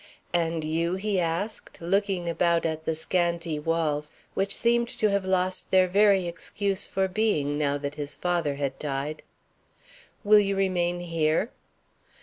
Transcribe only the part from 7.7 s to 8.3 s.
that his